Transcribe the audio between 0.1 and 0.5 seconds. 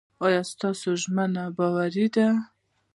ایا